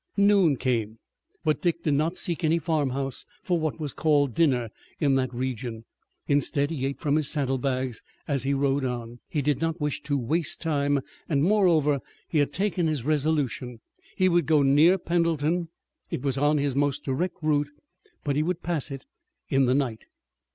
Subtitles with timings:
[0.17, 0.97] Noon came,
[1.43, 5.85] but Dick did not seek any farmhouse for what was called dinner in that region.
[6.27, 9.19] Instead he ate from his saddle bags as he rode on.
[9.29, 13.79] He did not wish to waste time, and, moreover, he had taken his resolution.
[14.17, 15.69] He would go near Pendleton.
[16.09, 17.69] It was on his most direct route,
[18.23, 18.91] but he would pass
[19.49, 20.05] in the night.